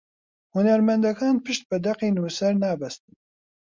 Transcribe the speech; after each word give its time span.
هونەرمەندەکان 0.53 1.35
پشت 1.45 1.63
بە 1.69 1.77
دەقی 1.85 2.15
نووسەر 2.15 2.53
نابەستن 2.61 3.13